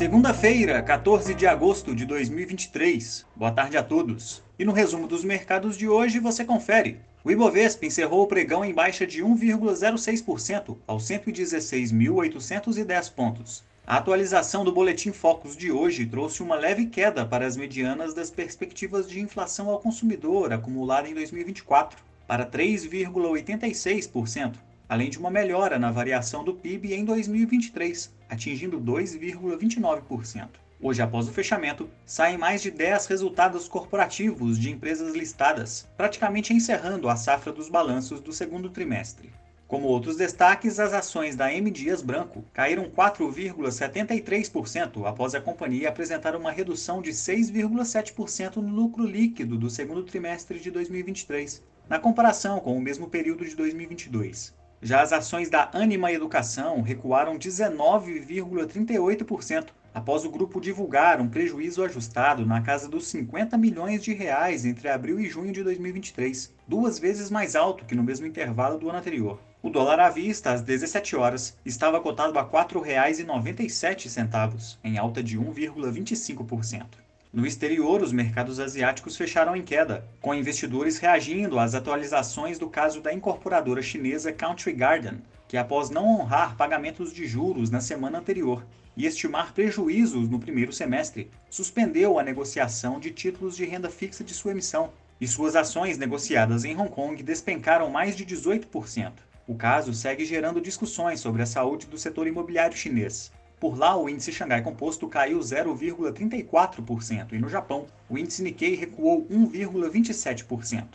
Segunda-feira, 0.00 0.80
14 0.82 1.34
de 1.34 1.46
agosto 1.46 1.94
de 1.94 2.06
2023. 2.06 3.26
Boa 3.36 3.52
tarde 3.52 3.76
a 3.76 3.82
todos. 3.82 4.42
E 4.58 4.64
no 4.64 4.72
resumo 4.72 5.06
dos 5.06 5.22
mercados 5.22 5.76
de 5.76 5.86
hoje 5.86 6.18
você 6.18 6.42
confere. 6.42 6.98
O 7.22 7.30
Ibovespa 7.30 7.84
encerrou 7.84 8.22
o 8.22 8.26
pregão 8.26 8.64
em 8.64 8.72
baixa 8.72 9.06
de 9.06 9.22
1,06% 9.22 10.78
aos 10.86 11.04
116.810 11.04 13.12
pontos. 13.12 13.62
A 13.86 13.98
atualização 13.98 14.64
do 14.64 14.72
Boletim 14.72 15.12
Focus 15.12 15.54
de 15.54 15.70
hoje 15.70 16.06
trouxe 16.06 16.42
uma 16.42 16.56
leve 16.56 16.86
queda 16.86 17.26
para 17.26 17.46
as 17.46 17.54
medianas 17.54 18.14
das 18.14 18.30
perspectivas 18.30 19.06
de 19.06 19.20
inflação 19.20 19.68
ao 19.68 19.80
consumidor 19.80 20.50
acumulada 20.50 21.10
em 21.10 21.14
2024, 21.14 21.98
para 22.26 22.46
3,86%, 22.46 24.54
além 24.90 25.08
de 25.08 25.18
uma 25.20 25.30
melhora 25.30 25.78
na 25.78 25.92
variação 25.92 26.42
do 26.42 26.52
PIB 26.52 26.92
em 26.92 27.04
2023, 27.04 28.12
atingindo 28.28 28.80
2,29%. 28.80 30.48
Hoje, 30.82 31.00
após 31.00 31.28
o 31.28 31.32
fechamento, 31.32 31.88
saem 32.04 32.36
mais 32.36 32.60
de 32.60 32.72
10 32.72 33.06
resultados 33.06 33.68
corporativos 33.68 34.58
de 34.58 34.68
empresas 34.68 35.14
listadas, 35.14 35.88
praticamente 35.96 36.52
encerrando 36.52 37.08
a 37.08 37.14
safra 37.14 37.52
dos 37.52 37.68
balanços 37.68 38.20
do 38.20 38.32
segundo 38.32 38.68
trimestre. 38.68 39.30
Como 39.68 39.86
outros 39.86 40.16
destaques, 40.16 40.80
as 40.80 40.92
ações 40.92 41.36
da 41.36 41.54
M 41.54 41.70
Dias 41.70 42.02
Branco 42.02 42.44
caíram 42.52 42.90
4,73% 42.90 45.06
após 45.06 45.36
a 45.36 45.40
companhia 45.40 45.88
apresentar 45.88 46.34
uma 46.34 46.50
redução 46.50 47.00
de 47.00 47.12
6,7% 47.12 48.56
no 48.56 48.74
lucro 48.74 49.04
líquido 49.04 49.56
do 49.56 49.70
segundo 49.70 50.02
trimestre 50.02 50.58
de 50.58 50.68
2023, 50.68 51.62
na 51.88 52.00
comparação 52.00 52.58
com 52.58 52.76
o 52.76 52.80
mesmo 52.80 53.06
período 53.06 53.44
de 53.44 53.54
2022. 53.54 54.58
Já 54.82 55.02
as 55.02 55.12
ações 55.12 55.50
da 55.50 55.68
Anima 55.74 56.10
Educação 56.10 56.80
recuaram 56.80 57.38
19,38% 57.38 59.66
após 59.92 60.24
o 60.24 60.30
grupo 60.30 60.58
divulgar 60.58 61.20
um 61.20 61.28
prejuízo 61.28 61.84
ajustado 61.84 62.46
na 62.46 62.62
casa 62.62 62.88
dos 62.88 63.06
50 63.08 63.58
milhões 63.58 64.02
de 64.02 64.14
reais 64.14 64.64
entre 64.64 64.88
abril 64.88 65.20
e 65.20 65.28
junho 65.28 65.52
de 65.52 65.62
2023, 65.62 66.54
duas 66.66 66.98
vezes 66.98 67.30
mais 67.30 67.54
alto 67.54 67.84
que 67.84 67.94
no 67.94 68.02
mesmo 68.02 68.26
intervalo 68.26 68.78
do 68.78 68.88
ano 68.88 68.98
anterior. 68.98 69.38
O 69.62 69.68
dólar 69.68 70.00
à 70.00 70.08
vista, 70.08 70.50
às 70.50 70.62
17 70.62 71.14
horas, 71.14 71.58
estava 71.62 72.00
cotado 72.00 72.38
a 72.38 72.42
R$ 72.42 72.48
4,97, 72.48 74.78
em 74.82 74.96
alta 74.96 75.22
de 75.22 75.38
1,25%. 75.38 76.86
No 77.32 77.46
exterior, 77.46 78.02
os 78.02 78.10
mercados 78.10 78.58
asiáticos 78.58 79.16
fecharam 79.16 79.54
em 79.54 79.62
queda, 79.62 80.04
com 80.20 80.34
investidores 80.34 80.98
reagindo 80.98 81.60
às 81.60 81.76
atualizações 81.76 82.58
do 82.58 82.68
caso 82.68 83.00
da 83.00 83.12
incorporadora 83.12 83.80
chinesa 83.80 84.32
Country 84.32 84.72
Garden, 84.72 85.22
que 85.46 85.56
após 85.56 85.90
não 85.90 86.08
honrar 86.08 86.56
pagamentos 86.56 87.12
de 87.12 87.28
juros 87.28 87.70
na 87.70 87.80
semana 87.80 88.18
anterior 88.18 88.66
e 88.96 89.06
estimar 89.06 89.54
prejuízos 89.54 90.28
no 90.28 90.40
primeiro 90.40 90.72
semestre, 90.72 91.30
suspendeu 91.48 92.18
a 92.18 92.24
negociação 92.24 92.98
de 92.98 93.12
títulos 93.12 93.56
de 93.56 93.64
renda 93.64 93.88
fixa 93.88 94.24
de 94.24 94.34
sua 94.34 94.50
emissão, 94.50 94.92
e 95.20 95.28
suas 95.28 95.54
ações 95.54 95.98
negociadas 95.98 96.64
em 96.64 96.76
Hong 96.76 96.90
Kong 96.90 97.22
despencaram 97.22 97.88
mais 97.90 98.16
de 98.16 98.26
18%. 98.26 99.12
O 99.46 99.54
caso 99.54 99.94
segue 99.94 100.24
gerando 100.24 100.60
discussões 100.60 101.20
sobre 101.20 101.42
a 101.42 101.46
saúde 101.46 101.86
do 101.86 101.96
setor 101.96 102.26
imobiliário 102.26 102.76
chinês. 102.76 103.30
Por 103.60 103.78
lá, 103.78 103.94
o 103.94 104.08
índice 104.08 104.32
Xangai 104.32 104.62
Composto 104.62 105.06
caiu 105.06 105.38
0,34% 105.38 107.34
e 107.34 107.38
no 107.38 107.50
Japão, 107.50 107.86
o 108.08 108.16
índice 108.16 108.42
Nikkei 108.42 108.74
recuou 108.74 109.26
1,27%. 109.26 110.86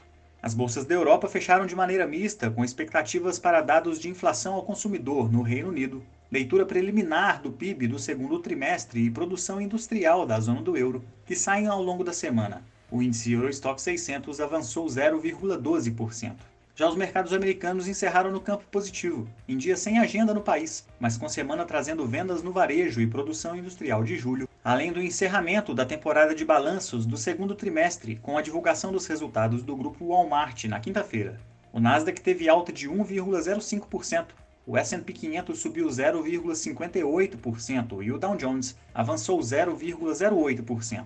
As 0.41 0.55
bolsas 0.55 0.83
da 0.83 0.95
Europa 0.95 1.27
fecharam 1.27 1.67
de 1.67 1.75
maneira 1.75 2.07
mista, 2.07 2.49
com 2.49 2.65
expectativas 2.65 3.37
para 3.37 3.61
dados 3.61 3.99
de 3.99 4.09
inflação 4.09 4.55
ao 4.55 4.63
consumidor 4.63 5.31
no 5.31 5.43
Reino 5.43 5.69
Unido, 5.69 6.01
leitura 6.31 6.65
preliminar 6.65 7.39
do 7.39 7.51
PIB 7.51 7.87
do 7.87 7.99
segundo 7.99 8.39
trimestre 8.39 8.99
e 8.99 9.11
produção 9.11 9.61
industrial 9.61 10.25
da 10.25 10.39
zona 10.39 10.63
do 10.63 10.75
euro, 10.75 11.05
que 11.23 11.35
saem 11.35 11.67
ao 11.67 11.83
longo 11.83 12.03
da 12.03 12.13
semana. 12.13 12.63
O 12.89 12.99
índice 12.99 13.31
Eurostock 13.31 13.79
600 13.79 14.41
avançou 14.41 14.87
0,12%. 14.87 16.33
Já 16.77 16.89
os 16.89 16.97
mercados 16.97 17.31
americanos 17.31 17.87
encerraram 17.87 18.29
no 18.29 18.41
campo 18.41 18.65
positivo, 18.69 19.29
em 19.47 19.55
dia 19.55 19.77
sem 19.77 19.97
agenda 19.97 20.33
no 20.33 20.41
país, 20.41 20.85
mas 20.99 21.15
com 21.15 21.29
semana 21.29 21.63
trazendo 21.63 22.05
vendas 22.05 22.43
no 22.43 22.51
varejo 22.51 22.99
e 22.99 23.07
produção 23.07 23.55
industrial 23.55 24.03
de 24.03 24.17
julho, 24.17 24.49
além 24.61 24.91
do 24.91 25.01
encerramento 25.01 25.73
da 25.73 25.85
temporada 25.85 26.35
de 26.35 26.43
balanços 26.43 27.05
do 27.05 27.15
segundo 27.15 27.55
trimestre, 27.55 28.17
com 28.17 28.37
a 28.37 28.41
divulgação 28.41 28.91
dos 28.91 29.07
resultados 29.07 29.63
do 29.63 29.73
grupo 29.73 30.09
Walmart 30.09 30.65
na 30.65 30.81
quinta-feira. 30.81 31.39
O 31.71 31.79
Nasdaq 31.79 32.19
teve 32.19 32.49
alta 32.49 32.73
de 32.73 32.89
1,05%, 32.89 34.25
o 34.67 34.77
S&P 34.77 35.13
500 35.13 35.57
subiu 35.57 35.87
0,58% 35.87 38.03
e 38.03 38.11
o 38.11 38.17
Dow 38.17 38.35
Jones 38.35 38.77
avançou 38.93 39.39
0,08%. 39.39 41.05